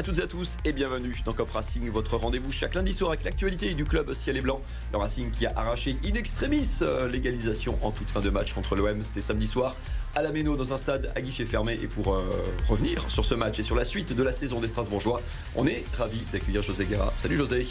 [0.00, 3.10] à toutes et à tous et bienvenue dans Cop Racing, votre rendez-vous chaque lundi soir
[3.10, 4.62] avec l'actualité du club ciel et blanc.
[4.92, 8.76] Le Racing qui a arraché in extremis euh, l'égalisation en toute fin de match contre
[8.76, 9.02] l'OM.
[9.02, 9.76] C'était samedi soir
[10.14, 11.74] à la Méno dans un stade à guichet fermé.
[11.82, 12.22] Et pour euh,
[12.66, 15.20] revenir sur ce match et sur la suite de la saison des Strasbourgeois,
[15.54, 17.12] on est ravi d'accueillir José Guerra.
[17.18, 17.66] Salut José.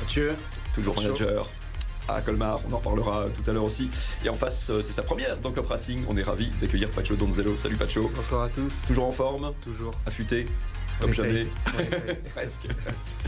[0.00, 0.32] Mathieu.
[0.74, 1.50] Toujours manager
[2.08, 2.60] à Colmar.
[2.70, 3.90] On en parlera tout à l'heure aussi.
[4.24, 6.02] Et en face, euh, c'est sa première dans Cop Racing.
[6.08, 7.58] On est ravi d'accueillir Pacho Donzello.
[7.58, 8.10] Salut Pacho.
[8.16, 8.86] Bonsoir à tous.
[8.86, 9.92] Toujours en forme Toujours.
[10.06, 10.46] Affûté
[11.02, 11.46] comme jamais.
[12.34, 12.68] Presque.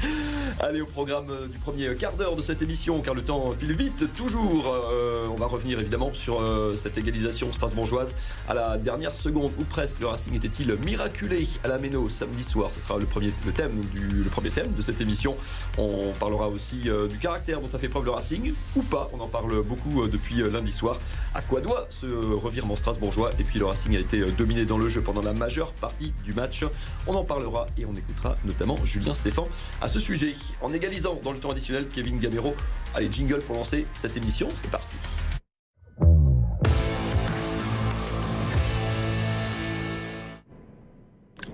[0.60, 4.14] Allez, au programme du premier quart d'heure de cette émission, car le temps file vite,
[4.14, 4.72] toujours.
[4.72, 8.14] Euh, on va revenir évidemment sur euh, cette égalisation strasbourgeoise
[8.48, 10.00] à la dernière seconde, ou presque.
[10.00, 12.70] Le Racing était-il miraculé à la Méno samedi soir?
[12.72, 15.36] Ce sera le premier, le thème du, le premier thème de cette émission.
[15.78, 19.10] On parlera aussi euh, du caractère dont a fait preuve le Racing, ou pas.
[19.12, 20.98] On en parle beaucoup depuis lundi soir.
[21.34, 23.30] À quoi doit ce revirement strasbourgeois?
[23.38, 26.32] Et puis le Racing a été dominé dans le jeu pendant la majeure partie du
[26.32, 26.64] match.
[27.06, 29.48] On en parlera et on écoutera notamment Julien Stéphan
[29.80, 30.34] à ce sujet.
[30.62, 32.54] En égalisant dans le temps additionnel, Kevin Gamero.
[32.94, 34.96] Allez, jingle pour lancer cette émission, c'est parti.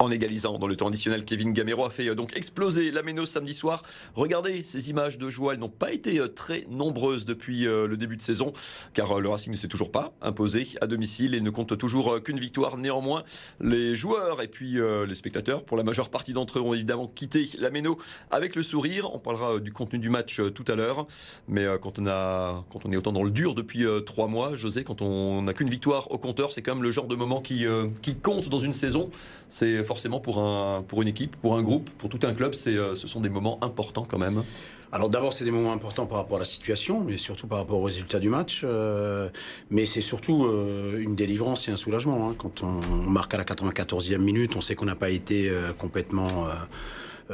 [0.01, 3.27] En égalisant dans le temps additionnel, Kevin Gamero a fait euh, donc exploser la Méno
[3.27, 3.83] samedi soir.
[4.15, 7.99] Regardez ces images de joie, elles n'ont pas été euh, très nombreuses depuis euh, le
[7.99, 8.55] début de saison,
[8.95, 12.39] car le Racing ne s'est toujours pas imposé à domicile et ne compte toujours qu'une
[12.39, 12.79] victoire.
[12.79, 13.25] Néanmoins,
[13.61, 17.51] les joueurs et puis les spectateurs, pour la majeure partie d'entre eux, ont évidemment quitté
[17.59, 17.99] la Méno
[18.31, 19.15] avec le sourire.
[19.15, 21.07] On parlera du contenu du match tout à l'heure,
[21.47, 24.83] mais quand on a, quand on est autant dans le dur depuis trois mois, José,
[24.83, 27.67] quand on n'a qu'une victoire au compteur, c'est quand même le genre de moment qui,
[28.01, 29.11] qui compte dans une saison.
[29.49, 32.95] C'est forcément pour, un, pour une équipe, pour un groupe, pour tout un club, euh,
[32.95, 34.45] ce sont des moments importants quand même.
[34.93, 37.81] Alors d'abord, c'est des moments importants par rapport à la situation, mais surtout par rapport
[37.81, 38.63] au résultat du match.
[38.63, 39.31] Euh,
[39.69, 42.29] mais c'est surtout euh, une délivrance et un soulagement.
[42.29, 42.37] Hein.
[42.39, 42.81] Quand on,
[43.19, 46.47] marque à la 94e minute, on sait qu'on n'a pas été complètement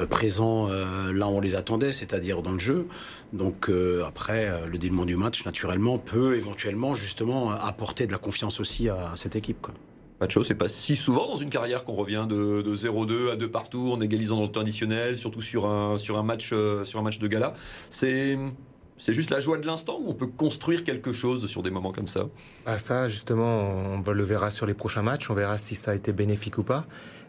[0.09, 2.87] présent là où on les attendait, c'est-à-dire dans le jeu.
[3.34, 3.71] Donc
[4.06, 9.12] après, le dénouement du match, naturellement, peut éventuellement justement apporter de la confiance aussi à,
[9.15, 9.66] cette équipe.
[10.19, 13.91] Pacho, c'est pas si souvent dans une carrière qu'on revient de, 0-2 à 2 partout
[13.93, 17.03] en égalisant dans le temps additionnel, surtout sur un, sur un, match, euh, sur un
[17.03, 17.54] match de gala.
[17.91, 18.38] C'est.
[18.99, 21.93] C'est juste la joie de l'instant ou on peut construire quelque chose sur des moments
[21.93, 22.28] comme ça?
[22.65, 23.60] Ah Ça, justement,
[24.06, 25.28] on le verra sur les prochains matchs.
[25.28, 26.87] On verra si ça a été bénéfique ou pas.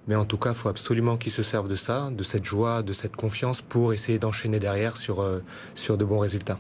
[0.08, 2.84] Mais en tout cas, il faut absolument qu'ils se servent de ça, de cette joie,
[2.84, 5.44] de cette confiance pour essayer d'enchaîner derrière sur, euh,
[5.76, 6.58] sur de bons résultats.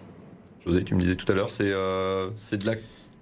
[0.65, 2.75] José, tu me disais tout à l'heure, c'est euh, de la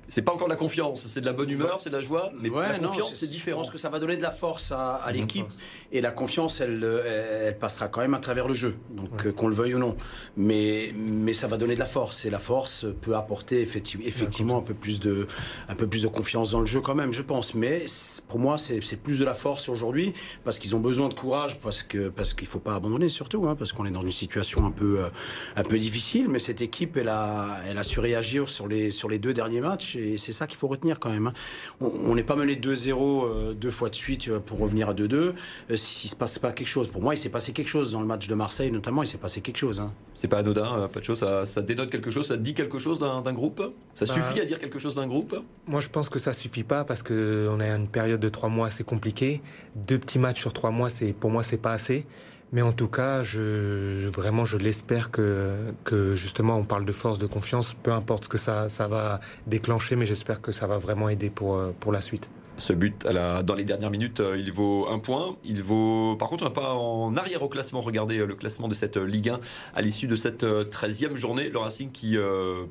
[0.08, 2.30] c'est pas encore de la confiance, c'est de la bonne humeur, c'est de la joie,
[2.40, 3.62] mais la confiance, c'est différent.
[3.62, 5.48] Je pense que ça va donner de la force à, l'équipe
[5.92, 9.48] et la confiance, elle, elle, passera quand même à travers le jeu, donc euh, qu'on
[9.48, 9.96] le veuille ou non.
[10.38, 14.58] Mais, mais ça va donner de la force et la force peut apporter effectivement, effectivement
[14.58, 15.28] un peu plus de,
[15.70, 17.56] un peu plus de confiance dans le jeu quand même, je pense.
[17.56, 17.86] Mais
[18.28, 21.84] pour moi, c'est plus de la force aujourd'hui parce qu'ils ont besoin de courage, parce
[21.84, 24.72] que parce qu'il faut pas abandonner surtout, hein, parce qu'on est dans une situation un
[24.72, 25.10] peu, euh,
[25.56, 26.28] un peu difficile.
[26.30, 29.62] Mais cette équipe, elle a, elle a su réagir sur les, sur les deux derniers
[29.62, 31.28] matchs et c'est ça qu'il faut retenir quand même.
[31.28, 31.34] Hein.
[31.82, 35.14] On n'est pas mené 2-0 euh, deux fois de suite euh, pour revenir à 2-2
[35.14, 35.34] euh,
[35.76, 36.88] s'il se passe pas quelque chose.
[36.88, 39.18] Pour moi, il s'est passé quelque chose dans le match de Marseille, notamment, il s'est
[39.18, 39.80] passé quelque chose.
[39.80, 39.94] Hein.
[40.14, 41.20] C'est pas anodin, pas de chose.
[41.20, 43.62] Ça, ça, dénote quelque chose, ça dit quelque chose d'un groupe?
[43.94, 45.36] Ça bah, suffit à dire quelque chose d'un groupe?
[45.68, 48.68] Moi, je pense que ça suffit pas parce qu'on a une période de trois mois
[48.68, 49.42] assez compliquée.
[49.76, 52.06] Deux petits matchs sur trois mois, c'est pour moi, c'est pas assez.
[52.52, 55.74] Mais en tout cas, je, vraiment, je l'espère que,
[56.16, 59.96] justement, on parle de force, de confiance, peu importe ce que ça, ça va déclencher,
[59.96, 62.30] mais j'espère que ça va vraiment aider pour, pour la suite.
[62.58, 65.36] Ce but dans les dernières minutes, euh, il vaut un point.
[65.44, 67.82] Il vaut, par contre, pas en arrière au classement.
[67.82, 69.40] Regardez euh, le classement de cette euh, Ligue 1
[69.76, 71.50] à l'issue de cette 13e journée.
[71.50, 72.18] Le Racing qui,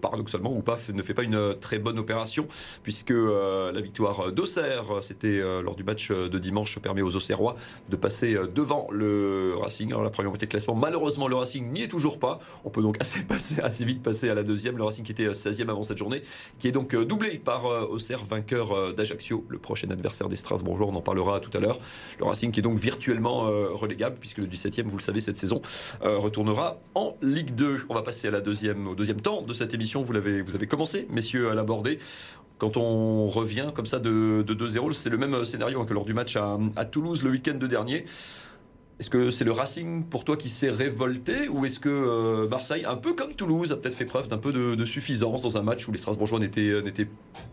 [0.00, 2.46] paradoxalement ou pas, ne fait pas une très bonne opération
[2.82, 7.56] puisque la victoire d'Auxerre, c'était lors du match de dimanche, permet aux Auxerrois
[7.88, 9.90] de passer devant le Racing.
[9.90, 12.40] Alors la première moitié de classement, malheureusement, le Racing n'y est toujours pas.
[12.64, 13.24] On peut donc assez,
[13.62, 14.76] assez vite passer à la deuxième.
[14.76, 16.22] Le Racing qui était 16e avant cette journée,
[16.58, 20.86] qui est donc doublé par Auxerre, vainqueur d'Ajaccio le prochain adversaire des Strasbourgeois.
[20.86, 21.78] On en parlera tout à l'heure.
[22.20, 25.36] Le Racing qui est donc virtuellement euh, relégable, puisque le 17e, vous le savez, cette
[25.36, 25.60] saison
[26.04, 27.86] euh, retournera en Ligue 2.
[27.88, 30.04] On va passer à la deuxième, au deuxième temps de cette émission.
[30.04, 31.98] Vous, vous avez commencé, messieurs, à l'aborder
[32.58, 36.14] quand on revient comme ça de, 2-0, c'est le même scénario hein, que lors du
[36.14, 38.04] match à, à Toulouse le week-end de dernier.
[39.00, 42.84] Est-ce que c'est le Racing pour toi qui s'est révolté ou est-ce que euh, Marseille,
[42.84, 45.88] un peu comme Toulouse, a peut-être fait preuve d'un peu de, suffisance dans un match
[45.88, 46.82] où les Strasbourgeois n'étaient, euh,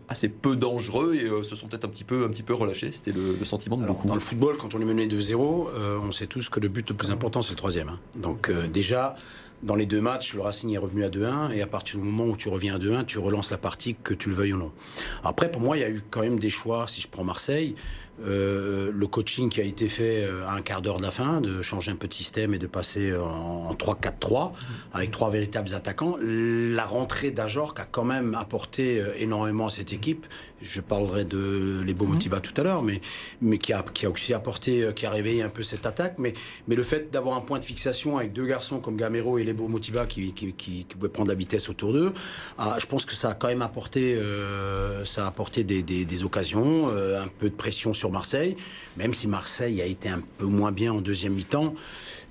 [0.07, 2.91] assez peu dangereux et euh, se sont peut-être un petit peu, un petit peu relâchés?
[2.91, 4.07] C'était le, sentiment de beaucoup.
[4.07, 5.67] Dans le football, quand on est mené 2-0,
[6.03, 7.89] on sait tous que le but le plus important, c'est le troisième.
[7.89, 7.99] Hein.
[8.17, 9.15] Donc déjà,
[9.63, 12.25] dans les deux matchs, le Racing est revenu à 2-1 et à partir du moment
[12.25, 14.71] où tu reviens à 2-1, tu relances la partie que tu le veuilles ou non.
[15.23, 16.85] Après, pour moi, il y a eu quand même des choix.
[16.87, 17.75] Si je prends Marseille,
[18.23, 21.41] euh, le coaching qui a été fait euh, à un quart d'heure de la fin,
[21.41, 24.51] de changer un peu de système et de passer en 3-4-3
[24.93, 26.15] avec trois véritables attaquants.
[26.21, 30.25] La rentrée d'Ajorc a quand même apporté énormément à cette équipe.
[30.61, 32.13] Je parlerai de Lebo mhm.
[32.13, 33.01] Motiba tout à l'heure, mais,
[33.41, 36.15] mais qui, a, qui a aussi apporté, qui a réveillé un peu cette attaque.
[36.19, 36.33] Mais,
[36.67, 39.67] mais le fait d'avoir un point de fixation avec deux garçons comme Gamero et Lebo
[39.67, 42.13] Motiba qui, qui, qui, pouvaient prendre la vitesse autour d'eux,
[42.59, 44.19] ah, je pense que ça a quand même apporté,
[45.05, 48.55] ça a apporté des, des, des occasions, un peu de pression sur Marseille,
[48.97, 51.73] même si Marseille a été un peu moins bien en deuxième mi-temps.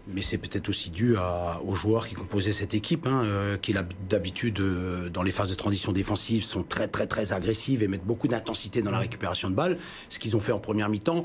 [0.09, 1.17] Mais c'est peut-être aussi dû
[1.65, 3.75] aux joueurs qui composaient cette équipe, hein, euh, qui
[4.09, 8.07] d'habitude, euh, dans les phases de transition défensive, sont très très très agressives et mettent
[8.07, 9.79] beaucoup d'intensité dans la récupération de balles.
[10.09, 11.25] Ce qu'ils ont fait en première mi-temps,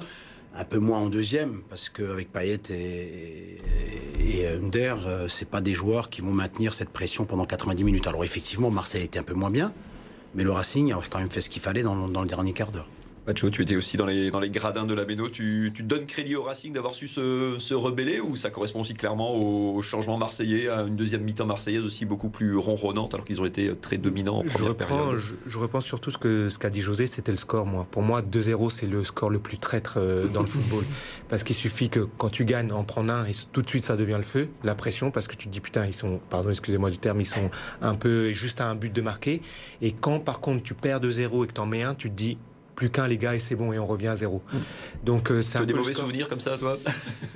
[0.56, 3.58] un peu moins en deuxième, parce qu'avec Payet et,
[4.20, 8.08] et, Under, euh, c'est pas des joueurs qui vont maintenir cette pression pendant 90 minutes.
[8.08, 9.74] Alors effectivement, Marseille a été un peu moins bien,
[10.34, 12.88] mais le Racing a quand même fait ce qu'il fallait dans le dernier quart d'heure.
[13.28, 15.30] Macho, tu étais aussi dans les, dans les gradins de la Béno.
[15.30, 18.94] Tu, tu donnes crédit au Racing d'avoir su se, se, rebeller ou ça correspond aussi
[18.94, 23.42] clairement au changement marseillais, à une deuxième mi-temps marseillaise aussi beaucoup plus ronronnante alors qu'ils
[23.42, 26.50] ont été très dominants en première je reprends, période je, je, reprends surtout ce qu'a
[26.50, 27.66] ce qu'a dit José, c'était le score.
[27.66, 27.88] Moi.
[27.90, 30.84] Pour moi, 2-0, c'est le score le plus traître euh, dans le football.
[31.28, 33.96] Parce qu'il suffit que quand tu gagnes, en prendre un, et tout de suite ça
[33.96, 36.92] devient le feu, la pression, parce que tu te dis putain, ils sont, pardon, excusez-moi
[36.92, 37.50] du terme, ils sont
[37.82, 39.42] un peu juste à un but de marquer.
[39.82, 42.16] Et quand par contre tu perds 2-0 et que tu en mets un, tu te
[42.16, 42.38] dis
[42.76, 44.42] plus qu'un les gars et c'est bon et on revient à zéro.
[44.52, 44.58] Mm.
[45.04, 46.78] Donc euh, c'est un des mauvais souvenirs comme ça toi?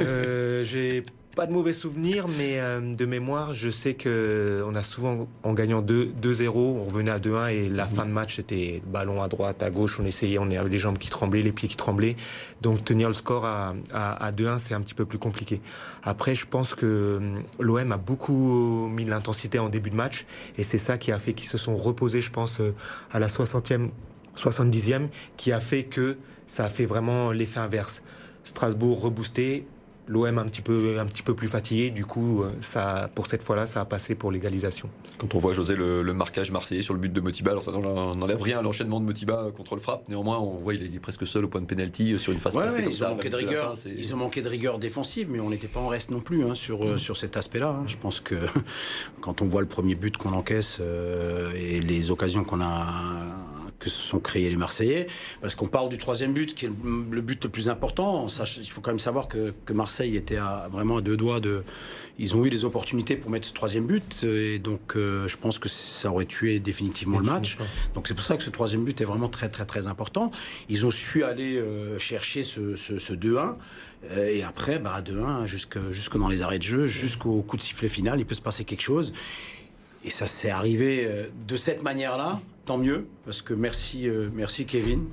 [0.01, 1.03] Euh, J'ai
[1.35, 5.53] pas de mauvais souvenirs, mais euh, de mémoire, je sais que on a souvent, en
[5.53, 9.63] gagnant 2-0, on revenait à 2-1 et la fin de match, c'était ballon à droite,
[9.63, 12.15] à gauche, on essayait, on avait les jambes qui tremblaient, les pieds qui tremblaient.
[12.61, 15.61] Donc tenir le score à, à, 2-1, c'est un petit peu plus compliqué.
[16.03, 17.21] Après, je pense que
[17.59, 20.25] l'OM a beaucoup mis de l'intensité en début de match
[20.57, 22.59] et c'est ça qui a fait qu'ils se sont reposés, je pense,
[23.11, 23.89] à la 60e
[24.35, 28.01] 70e, qui a fait que ça a fait vraiment l'effet inverse.
[28.43, 29.65] Strasbourg reboosté,
[30.09, 31.91] l'OM un petit peu un petit peu plus fatigué.
[31.91, 34.89] Du coup, euh, ça pour cette fois-là, ça a passé pour l'égalisation.
[35.19, 38.41] Quand on voit José le, marquage marseillais sur le but de Motiba, alors ça n'enlève
[38.41, 40.07] rien à l'enchaînement de Motiba contre le frappe.
[40.09, 42.83] Néanmoins, on voit il est presque seul au point de pénalty sur une phase passée
[42.85, 45.79] ils, ont manqué de rigueur, ils ont manqué de rigueur défensive, mais on n'était pas
[45.79, 47.69] en reste non plus hein, sur euh, sur cet aspect-là.
[47.69, 47.83] Hein.
[47.85, 48.35] Je pense que
[49.21, 53.25] quand on voit le premier but qu'on encaisse euh, et les occasions qu'on a
[53.79, 55.07] que se sont créés les Marseillais.
[55.41, 58.27] Parce qu'on parle du troisième but, qui est le but le plus important.
[58.57, 61.63] Il faut quand même savoir que, que Marseille était à, vraiment à deux doigts de.
[62.21, 65.57] Ils ont eu des opportunités pour mettre ce troisième but, et donc euh, je pense
[65.57, 67.57] que ça aurait tué définitivement le match.
[67.93, 70.29] Donc c'est pour ça que ce troisième but est vraiment très très très important.
[70.67, 73.55] Ils ont su aller euh, chercher ce, ce, ce 2-1.
[74.11, 77.61] Euh, et après, bah, 2-1 jusque, jusque dans les arrêts de jeu, jusqu'au coup de
[77.61, 79.13] sifflet final, il peut se passer quelque chose.
[80.05, 81.07] Et ça s'est arrivé
[81.47, 85.07] de cette manière-là tant mieux, parce que merci, euh, merci Kevin.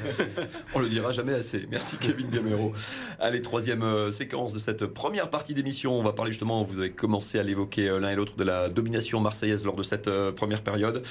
[0.74, 1.66] On le dira jamais assez.
[1.70, 2.74] Merci Kevin Gamero.
[3.18, 5.98] Allez, troisième euh, séquence de cette première partie d'émission.
[5.98, 8.68] On va parler justement, vous avez commencé à l'évoquer euh, l'un et l'autre, de la
[8.68, 11.02] domination marseillaise lors de cette première période.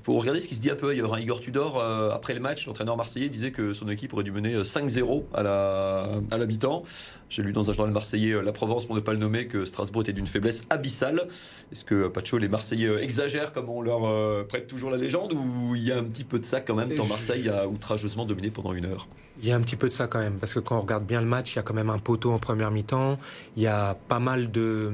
[0.00, 0.94] Il faut regarder ce qui se dit un peu.
[0.94, 4.14] Il y aura Igor Tudor, euh, après le match, l'entraîneur marseillais disait que son équipe
[4.14, 6.84] aurait dû mener 5-0 euh, à la, à la mi-temps.
[7.28, 9.66] J'ai lu dans un journal marseillais, euh, La Provence, pour ne pas le nommer, que
[9.66, 11.28] Strasbourg était d'une faiblesse abyssale.
[11.70, 15.82] Est-ce que, Pacho, les Marseillais exagèrent comme on leur prête toujours la légende ou il
[15.82, 18.72] y a un petit peu de ça quand même quand Marseille a outrageusement dominé pendant
[18.72, 19.06] une heure?
[19.42, 21.04] Il y a un petit peu de ça quand même, parce que quand on regarde
[21.04, 23.18] bien le match, il y a quand même un poteau en première mi-temps.
[23.56, 24.92] Il y a pas mal de,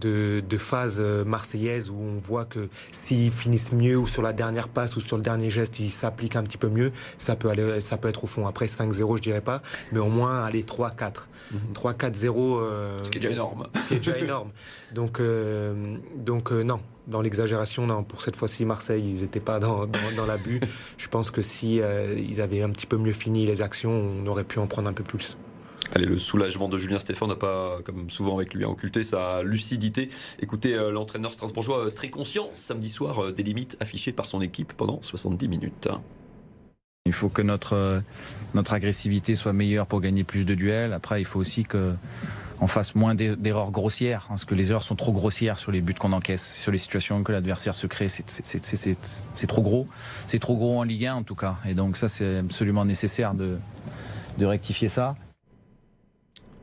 [0.00, 4.68] de, de phases marseillaises où on voit que s'ils finissent mieux ou sur la dernière
[4.68, 7.80] passe ou sur le dernier geste, ils s'appliquent un petit peu mieux, ça peut, aller,
[7.80, 8.46] ça peut être au fond.
[8.46, 11.26] Après 5-0, je dirais pas, mais au moins aller 3-4.
[11.74, 12.58] 3-4-0.
[12.60, 13.66] Euh, ce qui est déjà énorme.
[13.74, 14.50] Ce qui est déjà énorme.
[14.92, 19.58] Donc, euh, donc euh, non, dans l'exagération, non, pour cette fois-ci, Marseille, ils n'étaient pas
[19.58, 20.60] dans, dans, l'abus.
[20.98, 24.26] Je pense que si euh, ils avaient un petit peu mieux fini les actions, on
[24.26, 25.38] aurait pu en prendre un peu plus.
[25.94, 30.10] Allez, le soulagement de Julien Stéphane n'a pas, comme souvent avec lui, occulté sa lucidité.
[30.38, 34.74] Écoutez, euh, l'entraîneur strasbourgeois euh, très conscient samedi soir des limites affichées par son équipe
[34.74, 35.88] pendant 70 minutes.
[37.06, 38.02] Il faut que notre,
[38.52, 40.92] notre agressivité soit meilleure pour gagner plus de duels.
[40.92, 41.94] Après, il faut aussi que
[42.60, 45.80] on fasse moins d'erreurs grossières, hein, parce que les erreurs sont trop grossières sur les
[45.80, 49.86] buts qu'on encaisse, sur les situations que l'adversaire se crée, c'est trop gros.
[50.26, 51.56] C'est trop gros en Ligue 1 en tout cas.
[51.66, 53.58] Et donc ça, c'est absolument nécessaire de,
[54.38, 55.14] de rectifier ça.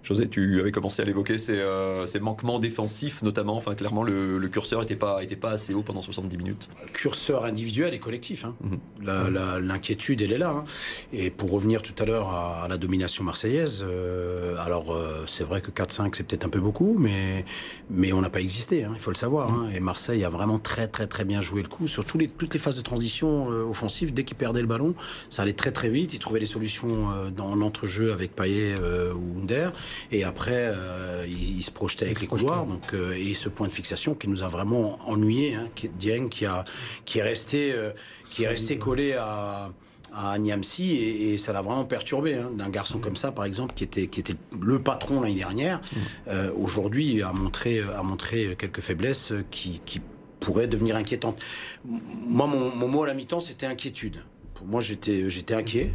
[0.06, 3.58] José, tu avais commencé à l'évoquer, ces, euh, manquements défensifs notamment.
[3.58, 6.70] Enfin, clairement, le, curseur n'était pas, était pas assez haut pendant 70 minutes.
[6.84, 8.46] Le curseur individuel et collectif.
[8.46, 8.56] Hein.
[8.62, 9.60] Mhm.
[9.62, 10.52] L'inquiétude, elle est là.
[10.52, 10.66] Hein.
[11.12, 15.62] Et pour revenir tout à l'heure à, la domination marseillaise, euh, alors euh, c'est vrai
[15.62, 17.44] que 4-5, c'est peut-être un peu beaucoup, mais,
[17.90, 19.50] mais on n'a pas existé, hein, il faut le savoir.
[19.50, 19.72] Hein.
[19.74, 22.60] Et Marseille a vraiment très, très, très bien joué le coup sur les, toutes les
[22.60, 24.14] phases de transition offensive.
[24.14, 24.94] Dès qu'il perdait le ballon,
[25.32, 26.14] ça allait très, très vite.
[26.14, 29.74] Il trouvait des solutions dans l'entrejeu avec Payet ou Under.
[30.12, 32.66] Et après, euh, il, se projetait avec les couloirs.
[32.66, 36.30] Donc, euh, et ce point de fixation qui nous a vraiment ennuyé, hein, qui, Dieng,
[36.30, 36.66] qui, a,
[37.06, 37.92] qui est resté, euh,
[38.26, 39.72] qui est resté collé à
[40.18, 43.84] à Niamsi et, ça l'a vraiment perturbé hein, d'un garçon comme ça par exemple qui
[43.84, 46.30] était qui était le patron l'année dernière mmh.
[46.56, 50.00] aujourd'hui a montré a montré quelques faiblesses qui, qui
[50.40, 51.42] pourraient devenir inquiétantes.
[51.84, 54.24] Moi mon, mon mot à la mi-temps c'était inquiétude.
[54.54, 55.92] Pour moi j'étais j'étais inquiet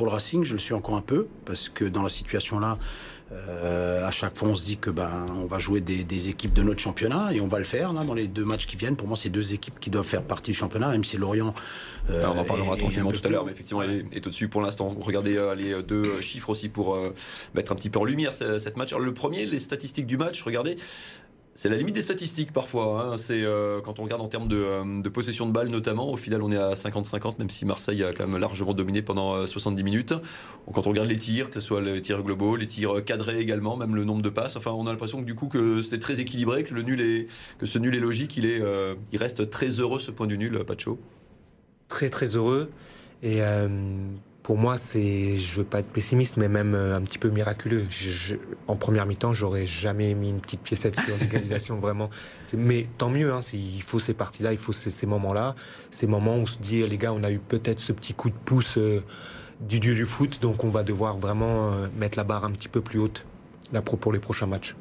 [0.00, 2.78] pour le Racing je le suis encore un peu parce que dans la situation là
[3.32, 6.62] euh, à chaque fois, on se dit que ben on va jouer des, équipes de
[6.62, 8.96] notre championnat et on va le faire là, dans les deux matchs qui viennent.
[8.96, 11.54] Pour moi, c'est deux équipes qui doivent faire partie du championnat, même si Lorient.
[12.08, 14.96] Euh, on en parlera tranquillement tout à l'heure, mais effectivement, elle est, au-dessus pour l'instant.
[14.98, 16.98] Regardez euh, les deux chiffres aussi pour
[17.54, 18.92] mettre un petit peu en lumière cette match.
[18.92, 20.42] le premier, les statistiques du match.
[20.42, 20.74] Regardez,
[21.60, 23.12] c'est la limite des statistiques parfois.
[23.12, 23.16] Hein.
[23.18, 26.10] C'est euh, quand on regarde en termes euh, de, possession de balles notamment.
[26.10, 29.46] Au final, on est à 50-50, même si Marseille a quand même largement dominé pendant
[29.46, 30.14] 70 euh, minutes.
[30.72, 33.76] Quand on regarde les tirs, que ce soit les tirs globaux, les tirs cadrés également,
[33.76, 34.56] même le nombre de passes.
[34.56, 37.26] Enfin, on a l'impression que du coup que c'était très équilibré, que le nul est,
[37.58, 38.38] que ce nul est logique.
[38.38, 38.62] Il est,
[39.12, 40.98] il reste très heureux ce point du nul, Pacho.
[41.88, 42.70] Très très heureux.
[43.22, 43.42] Et
[44.42, 47.86] pour moi, c'est, je veux pas être pessimiste, mais même euh, un petit peu miraculeux.
[48.68, 52.08] en première mi-temps, j'aurais jamais mis une petite piécette sur l'égalisation, vraiment.
[52.56, 55.54] Mais tant mieux, hein, il faut ces parties-là, il faut ces, moments-là,
[55.90, 58.30] ces moments où on se dit, les gars, on a eu peut-être ce petit coup
[58.30, 59.04] de pouce euh,
[59.60, 62.68] du dieu du foot, donc on va devoir vraiment euh, mettre la barre un petit
[62.68, 63.26] peu plus haute
[64.00, 64.74] pour les prochains matchs.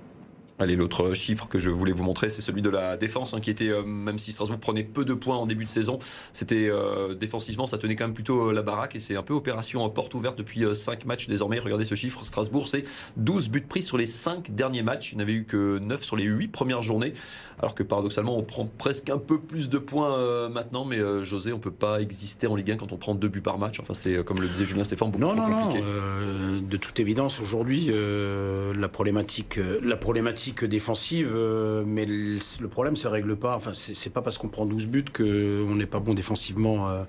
[0.62, 3.50] Allez, l'autre chiffre que je voulais vous montrer, c'est celui de la défense, hein, qui
[3.50, 6.00] était, euh, même si Strasbourg prenait peu de points en début de saison,
[6.34, 9.34] c'était euh, défensivement, ça tenait quand même plutôt euh, la baraque, et c'est un peu
[9.34, 11.60] opération porte ouverte depuis 5 matchs désormais.
[11.60, 12.84] Regardez ce chiffre, Strasbourg, c'est
[13.16, 15.14] 12 buts pris sur les 5 derniers matchs.
[15.14, 17.14] Il n'avait eu que 9 sur les 8 premières journées,
[17.60, 21.60] alors que paradoxalement, on prend presque un peu plus de points maintenant, mais José, on
[21.60, 23.80] peut pas exister en Ligue 1 quand on prend 2 buts par match.
[23.80, 25.84] Enfin, c'est, comme le disait Julien Stéphane, beaucoup non, non, compliqué.
[25.84, 33.08] Non, de toute évidence, aujourd'hui, la problématique, la problématique défensive, euh, mais le, problème se
[33.08, 33.56] règle pas.
[33.56, 36.90] Enfin, c'est pas parce qu'on prend 12 buts qu'on n'est pas bon défensivement.
[36.90, 37.04] Euh,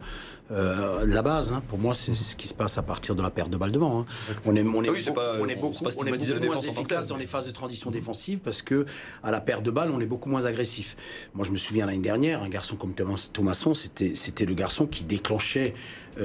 [0.53, 1.63] euh, la base, hein.
[1.69, 4.01] pour moi, c'est ce qui se passe à partir de la perte de balle devant.
[4.01, 4.07] Hein.
[4.47, 7.47] On est, on est, on est beaucoup, on est beaucoup moins efficace dans les phases
[7.47, 8.85] de transition défensive parce que
[9.23, 10.97] à la perte de balle, on est beaucoup moins agressif.
[11.35, 15.05] Moi, je me souviens l'année dernière, un garçon comme Thomasson, c'était c'était le garçon qui
[15.05, 15.75] déclenchait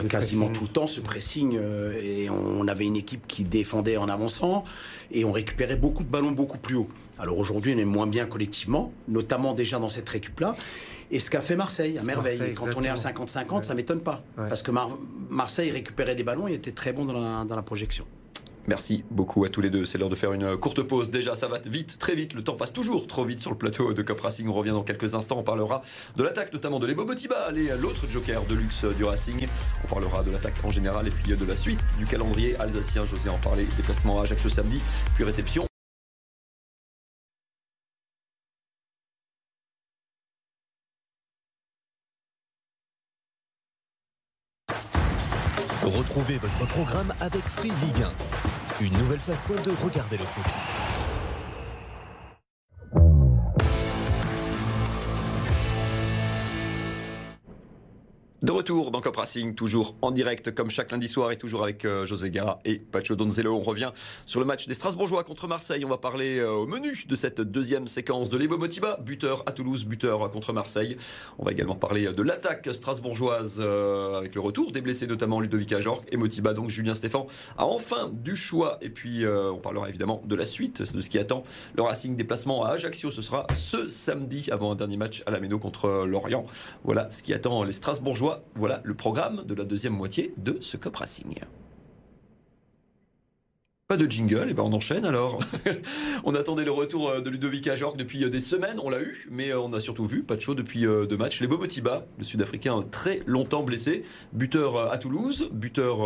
[0.10, 1.60] quasiment tout le temps ce pressing
[2.02, 4.64] et on avait une équipe qui défendait en avançant
[5.12, 6.90] et on récupérait beaucoup de ballons beaucoup plus haut.
[7.18, 10.56] Alors aujourd'hui, on est moins bien collectivement, notamment déjà dans cette récup-là.
[11.12, 12.54] Et ce qu'a fait Marseille, à merveille.
[12.56, 14.24] quand on est à 50-50, ça m'étonne pas.
[14.36, 14.72] Parce que
[15.30, 18.06] Marseille récupérait des ballons et était très bon dans la, projection.
[18.68, 19.86] Merci beaucoup à tous les deux.
[19.86, 21.12] C'est l'heure de faire une courte pause.
[21.12, 22.34] Déjà, ça va vite, très vite.
[22.34, 24.48] Le temps passe toujours trop vite sur le plateau de Cop Racing.
[24.48, 25.38] On revient dans quelques instants.
[25.38, 25.82] On parlera
[26.16, 29.48] de l'attaque, notamment de Lebo Botiba, l'autre joker de luxe du Racing.
[29.84, 33.06] On parlera de l'attaque en général et puis de la suite du calendrier alsacien.
[33.06, 33.68] José en parlait.
[33.78, 34.82] Déplacement à Ajaccio samedi,
[35.16, 35.66] puis réception
[45.84, 48.55] Retrouvez votre programme avec Free Ligue 1.
[48.82, 50.95] Une nouvelle façon de regarder le foot.
[58.46, 61.84] De retour dans Cop Racing, toujours en direct comme chaque lundi soir et toujours avec
[61.84, 63.56] euh, José Gara et Pacho Donzello.
[63.56, 63.92] On revient
[64.28, 65.84] sur le match des Strasbourgeois contre Marseille.
[65.84, 69.52] On va parler euh, au menu de cette deuxième séquence de l'Evo Motiba, buteur à
[69.52, 70.96] Toulouse, buteur contre Marseille.
[71.40, 75.72] On va également parler de l'attaque strasbourgeoise euh, avec le retour des blessés, notamment Ludovic
[75.72, 76.54] Ajorc et Motiba.
[76.54, 77.26] Donc Julien Stéphan
[77.58, 78.78] a enfin du choix.
[78.84, 81.42] Et puis on parlera évidemment de la suite, de ce qui attend
[81.76, 83.10] le Racing déplacement à Ajaccio.
[83.10, 86.46] Ce sera ce samedi avant un dernier match à la Méno contre Lorient.
[86.84, 90.78] Voilà ce qui attend les Strasbourgeois voilà le programme de la deuxième moitié de ce
[90.78, 91.40] Cup Racing.
[93.88, 95.38] Pas de jingle, et ben on enchaîne alors.
[96.24, 99.28] on attendait le retour euh, de Ludovic Ajorc depuis euh, des semaines, on l'a eu,
[99.30, 101.40] mais euh, on a surtout vu, pas de show depuis deux matchs.
[101.40, 104.02] Les Bobotiba, le Sud-Africain très longtemps blessé,
[104.34, 106.02] buteur à Toulouse, buteur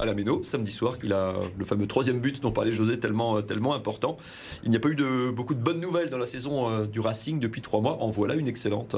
[0.00, 3.42] à la Méno, samedi soir, il a le fameux troisième but dont parlait José, tellement,
[3.42, 4.16] tellement important.
[4.62, 7.38] Il n'y a pas eu de, beaucoup de bonnes nouvelles dans la saison du Racing
[7.38, 8.96] depuis trois mois, en voilà une excellente.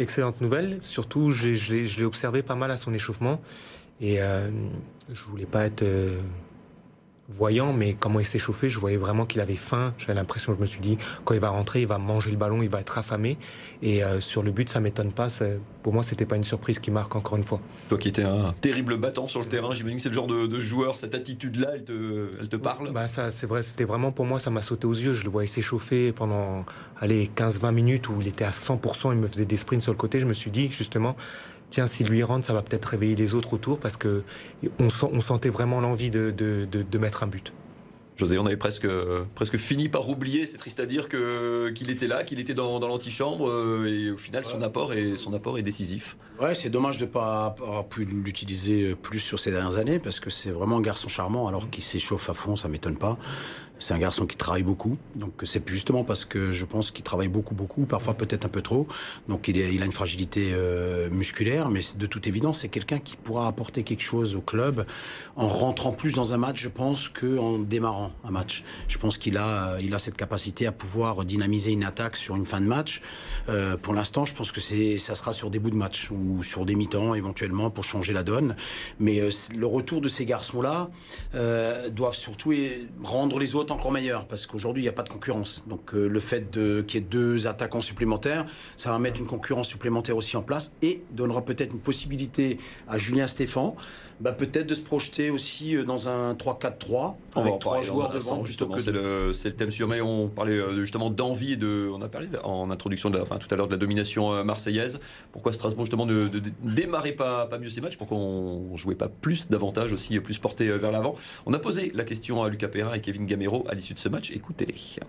[0.00, 0.78] Excellente nouvelle.
[0.80, 3.38] Surtout, je l'ai observé pas mal à son échauffement.
[4.00, 4.50] Et euh,
[5.12, 6.22] je voulais pas être euh,
[7.30, 9.94] voyant, mais comment il s'est chauffé, je voyais vraiment qu'il avait faim.
[9.98, 12.62] J'avais l'impression, je me suis dit, quand il va rentrer, il va manger le ballon,
[12.62, 13.38] il va être affamé.
[13.82, 15.28] Et euh, sur le but, ça m'étonne pas.
[15.82, 17.60] Pour moi, c'était pas une surprise qui marque encore une fois.
[17.88, 20.60] Toi qui étais un terrible battant sur le terrain, j'imagine que c'est le genre de,
[20.60, 23.62] joueur, cette attitude-là, elle te, elle te parle Bah ça, c'est vrai.
[23.62, 25.12] C'était vraiment pour moi, ça m'a sauté aux yeux.
[25.12, 26.64] Je le voyais s'échauffer pendant,
[27.00, 29.12] allez, 15-20 minutes où il était à 100%.
[29.12, 30.20] Il me faisait des sprints sur le côté.
[30.20, 31.16] Je me suis dit justement
[31.70, 34.22] tiens, si lui rentre, ça va peut-être réveiller les autres autour parce que
[34.78, 37.52] on, sentait vraiment l'envie de, mettre un but.
[38.16, 38.86] José, on avait presque,
[39.34, 43.48] presque fini par oublier, c'est triste à dire qu'il était là, qu'il était dans, l'antichambre,
[43.48, 46.18] euh, et au final son apport est, son apport est décisif.
[46.38, 50.20] Ouais, c'est dommage de ne pas avoir pu l'utiliser plus sur ces dernières années, parce
[50.20, 53.16] que c'est vraiment un garçon charmant, alors qu'il s'échauffe à fond, ça m'étonne pas.
[53.80, 57.28] C'est un garçon qui travaille beaucoup, donc c'est justement parce que je pense qu'il travaille
[57.28, 58.86] beaucoup, beaucoup, parfois peut-être un peu trop.
[59.28, 63.16] Donc il, il a une fragilité euh, musculaire, mais de toute évidence, c'est quelqu'un qui
[63.16, 64.86] pourra apporter quelque chose au club
[65.36, 68.64] en rentrant plus dans un match, je pense, qu'en démarrant un match.
[68.86, 72.46] Je pense qu'il a, il a cette capacité à pouvoir dynamiser une attaque sur une
[72.46, 73.00] fin de match.
[73.48, 76.42] Euh, pour l'instant, je pense que c'est, ça sera sur des bouts de match ou
[76.42, 78.56] sur des mi-temps éventuellement pour changer la donne.
[78.98, 80.90] Mais euh, le retour de ces garçons-là
[81.34, 82.52] euh, doivent surtout
[83.02, 85.64] rendre les autres encore meilleur parce qu'aujourd'hui il n'y a pas de concurrence.
[85.66, 88.46] Donc euh, le fait qu'il y ait deux attaquants supplémentaires,
[88.76, 92.58] ça va mettre une concurrence supplémentaire aussi en place et donnera peut-être une possibilité
[92.88, 93.76] à Julien Stéphan,
[94.20, 98.44] bah, peut-être de se projeter aussi euh, dans un 3-4-3 avec trois joueurs devant.
[98.44, 102.28] C'est le, le, thème sur mais on parlait euh, justement d'envie de, on a parlé
[102.44, 105.00] en introduction, de enfin tout à l'heure de la domination marseillaise.
[105.32, 106.28] Pourquoi Strasbourg justement ne,
[106.62, 110.66] démarrait pas, pas mieux ses matchs Pourquoi on jouait pas plus, davantage aussi, plus porté
[110.68, 111.16] vers l'avant?
[111.46, 114.08] On a posé la question à Lucas Perrin et Kevin Gamero à l'issue de ce
[114.08, 114.30] match.
[114.30, 115.00] Écoutez-les.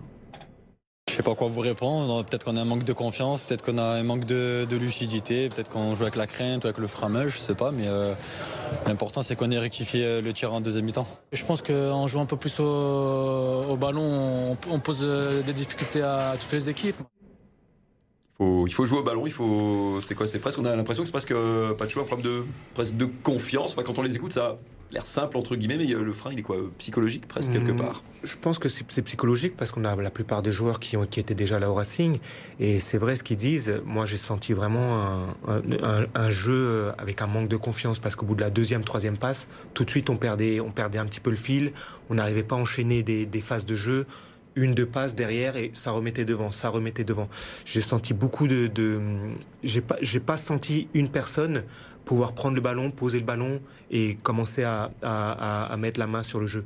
[1.12, 2.24] Je sais pas quoi vous répondre.
[2.24, 5.68] Peut-être qu'on a un manque de confiance, peut-être qu'on a un manque de, lucidité, peut-être
[5.68, 7.70] qu'on joue avec la crainte ou avec le framage, je sais pas.
[7.70, 8.14] Mais euh,
[8.86, 11.06] l'important c'est qu'on ait rectifié euh, le tir en deuxième mi-temps.
[11.32, 16.34] Je pense qu'en jouant un peu plus au, ballon, on, pose euh, des difficultés à
[16.40, 16.96] toutes les équipes.
[18.40, 20.00] Il faut, jouer au ballon, il faut.
[20.00, 20.58] C'est quoi C'est presque.
[20.58, 21.34] On a l'impression que c'est presque
[21.76, 23.72] pas de choix, un problème de presque de confiance.
[23.72, 24.56] Enfin, quand on les écoute, ça
[24.92, 27.76] l'air simple entre guillemets, mais le frein, il est quoi Psychologique presque quelque hmm.
[27.76, 28.02] part?
[28.22, 31.18] Je pense que c'est psychologique parce qu'on a la plupart des joueurs qui, ont, qui
[31.18, 32.18] étaient déjà là au Racing.
[32.60, 33.80] Et c'est vrai ce qu'ils disent.
[33.84, 38.40] Moi, j'ai senti vraiment un, jeu avec un manque de confiance parce qu'au bout de
[38.40, 41.36] la deuxième, troisième passe, tout de suite, on perdait, on perdait un petit peu le
[41.36, 41.72] fil.
[42.10, 44.06] On n'arrivait pas à enchaîner des, phases de jeu
[44.54, 47.28] une de passe derrière et ça remettait devant, ça remettait devant.
[47.64, 49.00] J'ai senti beaucoup de, de
[49.64, 51.64] j'ai pas, j'ai pas senti une personne
[52.12, 56.46] pouvoir prendre le ballon, poser le ballon et commencer à, mettre la main sur le
[56.46, 56.62] jeu.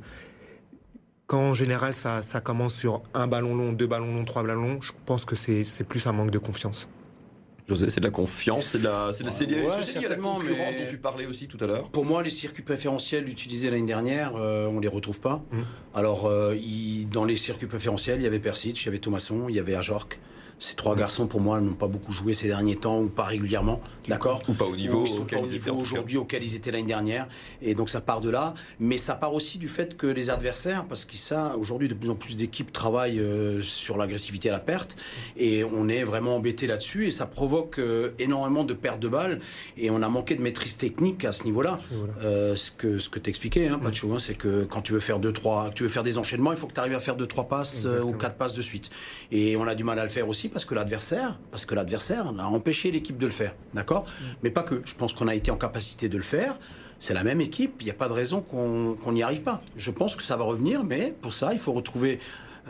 [1.25, 4.81] Quand en général ça, commence sur un ballon long, deux ballons longs, trois ballons longs,
[4.81, 6.89] je pense que c'est plus un manque de confiance.
[7.69, 11.47] José, c'est de la confiance, c'est de la, c'est la concurrence dont tu parlais aussi
[11.47, 11.89] tout à l'heure.
[11.91, 15.41] Pour moi, les circuits préférentiels utilisés l'année dernière, on euh, on les retrouve pas.
[15.51, 15.61] Mmh.
[15.95, 16.57] Alors, euh,
[17.09, 19.75] dans les circuits préférentiels, il y avait Persic, il y avait Thomasson, il y avait
[19.75, 20.19] Ajorc.
[20.59, 23.79] Ces trois garçons, pour moi, n'ont pas beaucoup joué ces derniers temps ou pas régulièrement,
[24.07, 27.27] d'accord Ou pas au niveau, pas au niveau aujourd'hui auquel ils étaient l'année dernière.
[27.61, 30.85] Et donc ça part de là, mais ça part aussi du fait que les adversaires,
[30.87, 34.59] parce que ça, aujourd'hui, de plus en plus d'équipes travaillent euh, sur l'agressivité à la
[34.59, 34.95] perte,
[35.37, 39.39] et on est vraiment embêté là-dessus, et ça provoque euh, énormément de pertes de balles,
[39.77, 41.77] et on a manqué de maîtrise technique à ce niveau-là.
[42.23, 45.19] Euh, ce que ce que t'expliquais, hein, Pacho, hein, c'est que quand tu veux faire
[45.19, 47.27] deux trois, tu veux faire des enchaînements, il faut que tu arrives à faire deux
[47.27, 48.89] trois passes ou quatre passes de suite,
[49.31, 52.27] et on a du mal à le faire aussi parce que l'adversaire, parce que l'adversaire
[52.39, 54.03] a empêché l'équipe de le faire, d'accord?
[54.03, 54.23] Mm.
[54.43, 54.81] Mais pas que.
[54.85, 56.57] Je pense qu'on a été en capacité de le faire.
[56.99, 57.75] C'est la même équipe.
[57.81, 59.59] Il n'y a pas de raison qu'on n'y arrive pas.
[59.75, 62.19] Je pense que ça va revenir, mais pour ça, il faut retrouver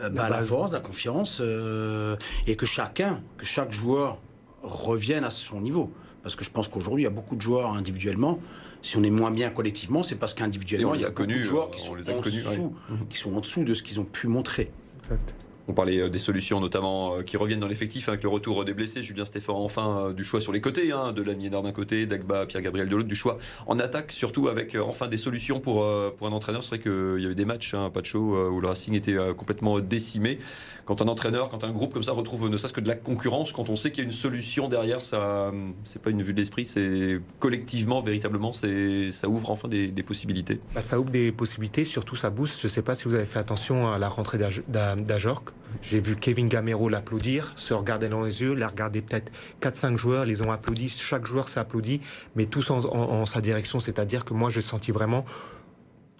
[0.00, 4.18] euh, bah, la, force, la confiance, euh, et que chacun, que chaque joueur
[4.62, 5.90] revienne à son niveau.
[6.22, 8.38] Parce que je pense qu'aujourd'hui, il y a beaucoup de joueurs individuellement.
[8.82, 11.70] Si on est moins bien collectivement, c'est parce qu'individuellement, il y a beaucoup de joueurs
[11.70, 12.74] qui sont, en dessous,
[13.08, 14.70] qui sont en dessous de ce qu'ils ont pu montrer.
[15.00, 15.34] Exact.
[15.68, 18.72] On parlait euh, des solutions notamment euh, qui reviennent dans l'effectif avec le retour des
[18.72, 19.02] blessés.
[19.02, 22.46] Julien Stéphane enfin euh, du choix sur les côtés, hein, de Lamiénard d'un côté, Dagba,
[22.46, 26.32] Pierre-Gabriel de l'autre, du choix en attaque surtout avec enfin des solutions pour, pour un
[26.32, 26.62] entraîneur.
[26.62, 29.16] C'est vrai qu'il y avait des matchs, hein, pas de show, où le Racing était
[29.36, 30.38] complètement décimé.
[30.86, 33.52] Quand un entraîneur, quand un groupe comme ça retrouve ne serait-ce que de la concurrence,
[33.52, 35.52] quand on sait qu'il y a une solution derrière, ça
[35.84, 40.60] c'est pas une vue de l'esprit, c'est collectivement, véritablement, c'est ça ouvre enfin des, possibilités.
[40.74, 42.60] Bah, ça ouvre des possibilités, surtout ça booste.
[42.62, 45.52] Je sais pas si vous avez fait attention à la rentrée d'Ajorc.
[45.82, 50.24] J'ai vu Kevin Gamero l'applaudir, se regarder dans les yeux, la regarder peut-être 4-5 joueurs,
[50.24, 52.00] les ont applaudi, chaque joueur s'est applaudi,
[52.36, 55.24] mais tous en, sa direction, c'est-à-dire que moi j'ai senti vraiment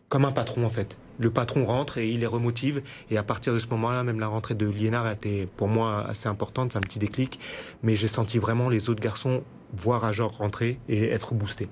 [0.08, 0.96] comme un patron en fait.
[1.18, 2.82] Le patron rentre et il les remotive.
[3.10, 6.06] Et à partir de ce moment-là, même la rentrée de Liénard a été pour moi
[6.06, 7.40] assez importante, c'est un petit déclic.
[7.82, 9.42] Mais j'ai senti vraiment les autres garçons
[9.76, 11.68] voir à genre rentrer et être boostés.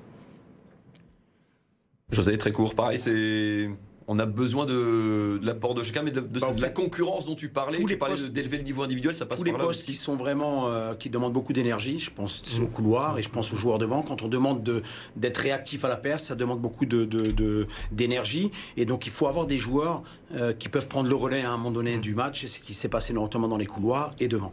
[2.11, 3.71] José, très court, pareil, c'est
[4.09, 7.79] on a besoin de, l'apport de chacun, mais de, bah, la concurrence dont tu parlais.
[7.79, 10.69] Tous les parlais d'élever le niveau individuel, ça passe tous les postes qui sont vraiment
[10.69, 11.99] euh, qui demandent beaucoup d'énergie.
[11.99, 12.71] Je pense au mmh.
[12.71, 14.03] couloir et je pense aux joueurs devant.
[14.03, 14.83] Quand on demande
[15.17, 19.47] d'être réactif à la perce, ça demande beaucoup de d'énergie et donc il faut avoir
[19.47, 20.03] des joueurs
[20.35, 22.01] euh, qui peuvent prendre le relais à un moment donné mmh.
[22.01, 22.41] du match.
[22.43, 24.53] C'est ce qui s'est passé notamment dans les couloirs et devant.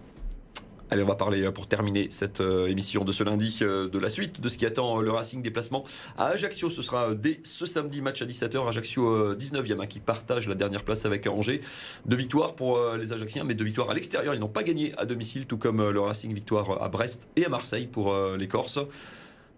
[0.93, 3.97] Allez, on va parler euh, pour terminer cette euh, émission de ce lundi euh, de
[3.97, 5.83] la suite de ce qui attend le Racing déplacement
[6.19, 6.69] à Ajaccio.
[6.69, 8.69] Ce sera dès ce samedi match à 17h.
[8.69, 11.61] Ajaccio 19e hein, qui partage la dernière place avec Angers.
[12.05, 14.35] Deux victoires pour les Ajacciens, mais deux victoires à l'extérieur.
[14.35, 17.49] Ils n'ont pas gagné à domicile, tout comme le Racing victoire à Brest et à
[17.49, 18.79] Marseille pour les Corses.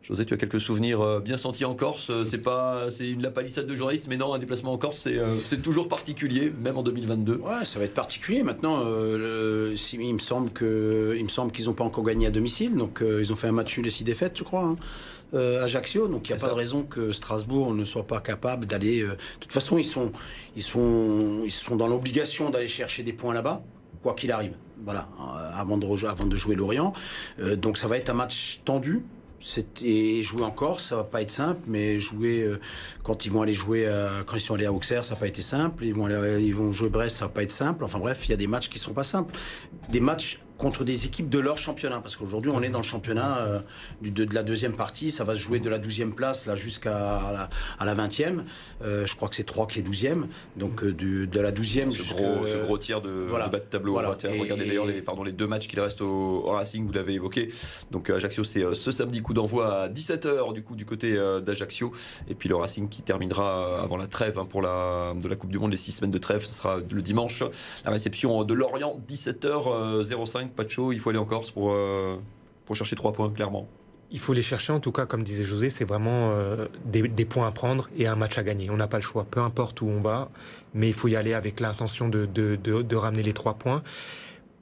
[0.08, 2.12] José, tu as quelques souvenirs euh, bien sentis en Corse.
[2.12, 5.00] Euh, c'est pas, c'est une la palissade de journaliste, mais non, un déplacement en Corse,
[5.00, 7.38] c'est, euh, c'est toujours particulier, même en 2022.
[7.38, 8.44] Ouais, ça va être particulier.
[8.44, 12.76] Maintenant, il me semble que, il me semble qu'ils n'ont pas encore gagné à domicile,
[12.76, 14.63] donc ils ont fait un match nul et six défaites, je crois.
[14.63, 14.76] Hein.
[15.34, 19.02] Ajaccio, donc il n'y a pas de raison que Strasbourg ne soit pas capable d'aller.
[19.02, 20.12] de toute façon, ils sont,
[20.56, 23.63] ils sont, ils sont dans l'obligation d'aller chercher des points là-bas,
[24.04, 24.54] quoi qu'il arrive.
[24.84, 25.10] Voilà,
[25.56, 26.94] avant de, avant de jouer Lorient.
[27.58, 29.04] donc ça va être un match tendu.
[29.84, 32.60] Et jouer en Corse, ça va pas être simple, mais jouer euh,
[33.04, 33.88] quand ils vont aller jouer,
[34.26, 35.86] quand ils sont allés à Auxerre, ça n'a pas été simple.
[35.86, 37.84] Ils vont aller, ils vont jouer Brest, ça va pas être simple.
[37.84, 39.36] Enfin bref, il y a des matchs qui sont pas simples,
[39.90, 42.00] des matchs contre des équipes de leur championnat.
[42.00, 43.60] Parce qu'aujourd'hui, on est dans le championnat euh,
[44.02, 45.12] de, la deuxième partie.
[45.12, 48.46] Ça va se jouer de la douzième place là jusqu'à la, vingtième.
[48.84, 50.28] Euh, je crois que c'est 3 qui est douzième.
[50.56, 53.96] Donc euh, de la douzième ce gros, ce gros tiers de, bas de tableau.
[53.96, 57.50] Regardez d'ailleurs les, pardon, les deux matchs qu'il reste au, Racing, vous l'avez évoqué.
[57.91, 61.91] Donc Ajaccio, c'est ce samedi coup d'envoi à 17h du coup du côté d'Ajaccio.
[62.30, 65.52] Et puis le Racing qui terminera avant la trêve hein, pour la, de la Coupe
[65.52, 66.46] du Monde, les six semaines de trêve.
[66.46, 67.44] Ce sera le dimanche.
[67.84, 72.16] La réception de Lorient, 17h05 pas de chaud, il faut aller en Corse pour, euh,
[72.66, 73.68] pour chercher trois points, clairement.
[74.12, 77.48] Il faut les chercher, en tout cas, comme disait José, c'est vraiment euh, des, points
[77.48, 78.70] à prendre et un match à gagner.
[78.70, 80.30] On n'a pas le choix, peu importe où on va,
[80.74, 83.82] mais il faut y aller avec l'intention de, de, de ramener les trois points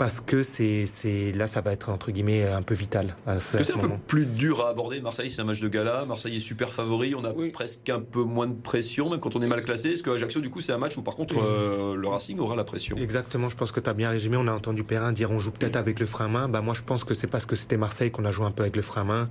[0.03, 3.15] parce que c'est, c'est là ça va être entre guillemets un peu vital.
[3.39, 4.99] c'est un peu plus dur à aborder.
[4.99, 6.03] Marseille c'est un match de gala.
[6.05, 7.15] Marseille est super favori.
[7.15, 9.91] On a presque un peu moins de pression même quand on est mal classé.
[9.91, 12.57] Est-ce que Ajaccio du coup c'est un match où par contre euh, le Racing aura
[12.57, 12.97] la pression?
[12.97, 13.47] Exactement.
[13.47, 14.35] Je pense que tu as bien résumé.
[14.35, 16.49] On a entendu Perrin dire on joue peut-être avec le frein à main.
[16.49, 18.63] Bah moi je pense que c'est parce que c'était Marseille qu'on a joué un peu
[18.63, 19.29] avec le frein à main.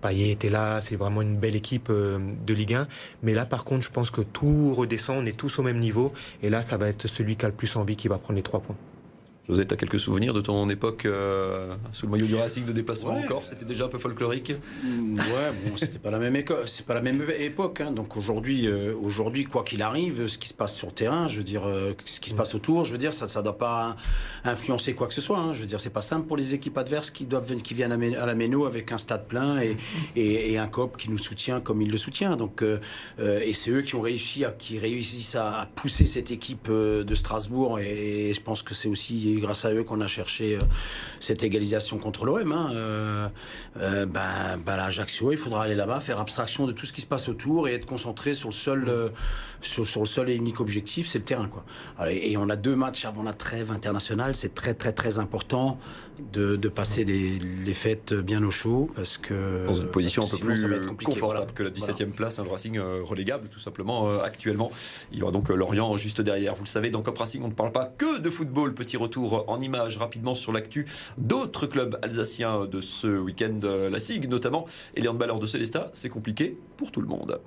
[0.00, 2.88] Payet était là, c'est vraiment une belle équipe euh, de Ligue 1.
[3.22, 6.14] Mais là, par contre, je pense que tout redescend, on est tous au même niveau.
[6.42, 8.42] Et là, ça va être celui qui a le plus envie qui va prendre les
[8.42, 8.76] trois points.
[9.46, 12.72] José, tu as quelques souvenirs de ton époque euh, sous le maillot du Racing de
[12.72, 13.44] déplacement encore?
[13.44, 14.54] C'était déjà un peu folklorique?
[14.82, 16.62] Mm, Ouais, bon, c'était pas la même époque.
[16.66, 17.82] C'est pas la même époque.
[17.82, 17.90] Hein.
[17.90, 21.36] Donc aujourd'hui, euh, aujourd'hui, quoi qu'il arrive, ce qui se passe sur le terrain, je
[21.36, 23.96] veux dire, euh, ce qui se passe autour, je veux dire, ça, ça doit pas
[24.44, 25.38] influencer quoi que ce soit.
[25.38, 25.52] Hein.
[25.52, 28.24] Je veux dire, c'est pas simple pour les équipes adverses qui doivent, qui viennent à
[28.26, 29.76] la Méno avec un stade plein et,
[30.16, 32.36] et, un cop qui nous soutient comme il le soutient.
[32.36, 32.64] Donc,
[33.18, 37.78] et c'est eux qui ont réussi à, qui réussissent à pousser cette équipe de Strasbourg.
[37.78, 40.60] Et, et je pense que c'est aussi grâce à eux qu'on a cherché euh,
[41.20, 42.52] cette égalisation contre l'OM.
[42.52, 42.70] Hein.
[42.74, 43.28] Euh,
[43.78, 47.06] euh, ben, ben l'Ajaccio, il faudra aller là-bas, faire abstraction de tout ce qui se
[47.06, 49.12] passe autour et être concentré sur le seul,
[49.60, 51.48] sur, le seul et unique objectif, c'est le terrain.
[51.48, 51.64] Quoi.
[52.10, 55.78] Et on a deux matchs avant la trêve internationale, c'est très très très important
[56.32, 61.06] de, passer les, fêtes bien au chaud parce que dans une position un peu plus
[61.06, 64.70] confortable que la 17e place, un Racing relégable tout simplement actuellement.
[65.12, 66.54] Il y aura donc Lorient juste derrière.
[66.54, 68.74] Vous le savez, dans Cop Racing, on ne parle pas que de football.
[68.74, 70.86] Petit retour en images rapidement sur l'actu
[71.18, 75.90] d'autres clubs alsaciens de ce week-end, euh, la SIG notamment, et les handballeurs de Célestat.
[75.92, 77.40] C'est compliqué pour tout le monde.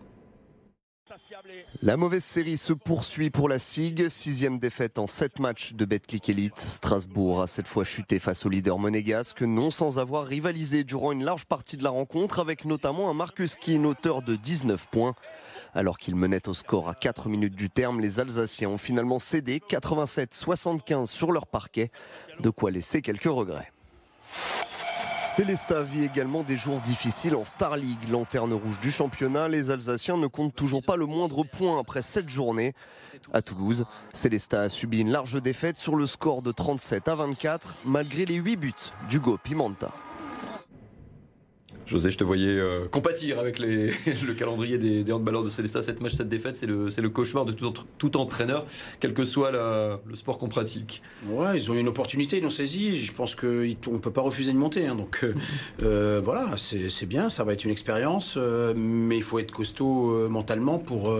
[1.81, 4.09] La mauvaise série se poursuit pour la SIG.
[4.09, 6.59] Sixième défaite en sept matchs de Betclic Elite.
[6.59, 11.23] Strasbourg a cette fois chuté face au leader monégasque, non sans avoir rivalisé durant une
[11.23, 15.15] large partie de la rencontre, avec notamment un Marcus Keane, auteur de 19 points.
[15.73, 19.61] Alors qu'ils menaient au score à 4 minutes du terme, les Alsaciens ont finalement cédé
[19.69, 21.91] 87-75 sur leur parquet,
[22.39, 23.71] de quoi laisser quelques regrets.
[25.37, 29.47] Célesta vit également des jours difficiles en Star League, lanterne rouge du championnat.
[29.47, 32.73] Les Alsaciens ne comptent toujours pas le moindre point après cette journée.
[33.33, 37.75] À Toulouse, Célesta a subi une large défaite sur le score de 37 à 24,
[37.85, 38.73] malgré les 8 buts
[39.09, 39.93] du Pimenta.
[41.87, 45.81] José, je te voyais euh, compatir avec le calendrier des, handballeurs de Célestat.
[45.81, 48.65] Cette match, cette défaite, c'est le, cauchemar de tout, entraîneur,
[48.99, 51.01] quel que soit le sport qu'on pratique.
[51.27, 52.97] Ouais, ils ont eu une opportunité, ils l'ont saisi.
[52.97, 54.85] Je pense qu'on ne peut pas refuser de monter.
[54.85, 54.95] Hein.
[54.95, 55.33] donc euh,
[55.83, 58.37] euh, voilà, c'est bien, ça va être une expérience,
[58.75, 61.15] mais il faut être costaud mentalement pour,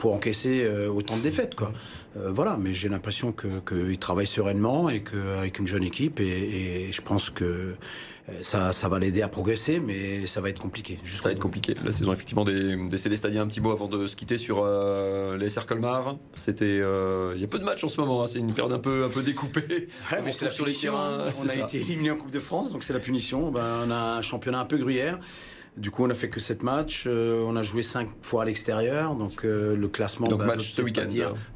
[0.00, 1.54] pour encaisser autant de défaites.
[1.54, 1.72] Quoi.
[2.16, 7.02] voilà, mais j'ai l'impression qu'ils travaillent sereinement et qu'avec une jeune équipe, et, et je
[7.02, 7.74] pense que
[8.42, 9.80] ça, ça va l'aider à progresser.
[9.80, 10.98] mais ça va être compliqué.
[11.04, 11.74] Ça va être compliqué.
[11.84, 13.42] La saison, effectivement, des, des Célestadiens.
[13.42, 16.16] Un petit mot avant de se quitter sur euh, les SR Colmar.
[16.34, 18.22] C'était, euh, il y a peu de matchs en ce moment.
[18.22, 18.26] hein.
[18.28, 19.60] C'est une période un peu, un peu découpée.
[20.12, 20.92] Ouais, mais On c'est la sur les punition.
[20.92, 21.24] terrains.
[21.40, 21.54] On a ça.
[21.56, 23.50] été éliminé en Coupe de France, donc c'est la punition.
[23.50, 25.18] Ben, on a un championnat un peu gruyère.
[25.76, 27.04] Du coup, on a fait que 7 matchs.
[27.06, 29.14] euh, on a joué 5 fois à l'extérieur.
[29.14, 30.26] Donc, euh, le classement.
[30.26, 31.06] Donc, match ce week-end.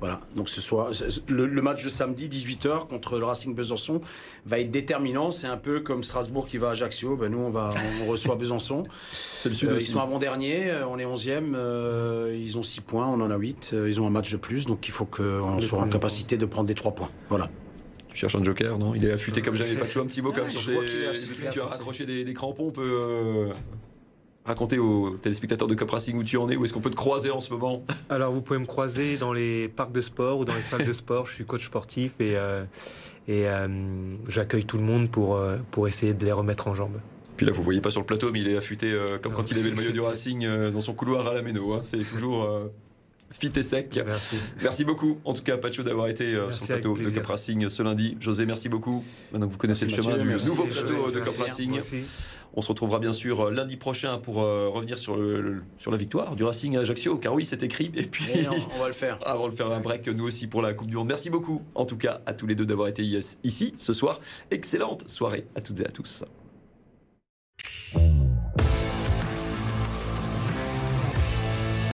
[0.01, 0.21] Voilà.
[0.37, 0.91] Donc, ce soir,
[1.29, 4.01] le, le match de samedi, 18h, contre le Racing Besançon,
[4.47, 5.31] va être déterminant.
[5.31, 7.17] C'est un peu comme Strasbourg qui va à Ajaccio.
[7.17, 7.71] Ben, nous, on, va,
[8.03, 8.85] on reçoit Besançon.
[9.13, 10.73] C'est le sud Euh, ils sont avant-dernier.
[10.89, 11.55] On est 11e.
[11.55, 13.07] euh, ils ont 6 points.
[13.09, 13.73] On en a 8.
[13.75, 14.65] euh, Ils ont un match de plus.
[14.65, 17.11] Donc, il faut qu'on soit en capacité de prendre des 3 points.
[17.29, 17.51] Voilà.
[18.11, 18.95] Tu cherches un joker, non?
[18.95, 19.75] Il est affûté comme jamais.
[19.75, 21.53] Pas de un petit mot comme sur des- qu'il est assez- depuis il est que
[21.55, 22.69] tu as raccroché des, des crampons.
[22.69, 23.47] On peut euh,
[24.45, 26.57] raconter aux téléspectateurs de Cop Racing où tu en es.
[26.57, 27.83] Où est-ce qu'on peut te croiser en ce moment?
[28.11, 30.93] Alors vous pouvez me croiser dans les parcs de sport ou dans les salles de
[30.93, 31.27] sport.
[31.27, 32.65] Je suis coach sportif et, euh,
[33.27, 33.67] et euh,
[34.29, 37.01] j'accueille tout le monde pour, euh, pour essayer de les remettre en jambes.
[37.37, 39.39] Puis là, vous voyez pas sur le plateau, mais il est affûté euh, comme Non,
[39.39, 41.73] quand il avait le maillot du Racing dans son couloir à la Méno.
[41.73, 41.81] hein.
[41.83, 42.49] C'est toujours
[43.39, 44.01] fit et sec.
[44.07, 44.37] Merci.
[44.63, 47.11] Merci beaucoup, en tout cas, Pacho, d'avoir été euh, Merci, sur le plateau de.
[47.11, 48.17] Cop Racing ce lundi.
[48.21, 49.05] José, merci beaucoup.
[49.33, 50.81] Maintenant que vous connaissez Merci, le chemin Mathieu, du nouveau José.
[50.83, 51.21] plateau de.
[51.21, 51.97] Cop Racing, Merci.
[52.55, 55.91] on se retrouvera bien sûr euh, lundi prochain pour euh, revenir sur, le, le- sur
[55.91, 57.91] la victoire du Racing à Ajaccio, car oui, c'est écrit.
[57.97, 59.19] Et puis, Et on, on va le faire.
[59.27, 61.09] avant de faire un break, nous aussi pour la Coupe du Monde.
[61.09, 63.03] Merci beaucoup, en tout cas, à tous les deux d'avoir été
[63.43, 64.21] ici ce soir.
[64.51, 66.25] Excellente soirée à toutes et à tous.